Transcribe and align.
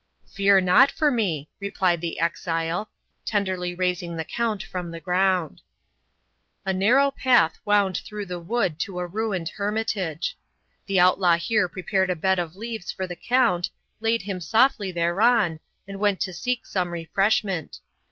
"Fear 0.25 0.61
not 0.61 0.89
for 0.89 1.11
me," 1.11 1.47
replied 1.59 2.01
the 2.01 2.19
exile, 2.19 2.89
tenderly 3.23 3.75
raising 3.75 4.17
the 4.17 4.25
Count 4.25 4.63
from 4.63 4.89
the 4.89 4.99
ground. 4.99 5.61
A 6.65 6.73
narrow 6.73 7.11
path 7.11 7.59
wound 7.65 7.97
through 7.97 8.25
the 8.25 8.39
wood 8.39 8.79
to 8.79 8.97
a 8.97 9.05
ruined 9.05 9.49
hermitage. 9.49 10.35
The 10.87 10.99
outlaw 10.99 11.35
here 11.37 11.69
prepared 11.69 12.09
a 12.09 12.15
bed 12.15 12.39
of 12.39 12.55
leaves 12.55 12.91
for 12.91 13.05
the 13.05 13.15
Count, 13.15 13.69
laid 13.99 14.23
him 14.23 14.41
softly 14.41 14.91
thereon, 14.91 15.59
and 15.87 15.99
went 15.99 16.19
to 16.21 16.33
seek 16.33 16.65
some 16.65 16.89
refreshment. 16.89 17.77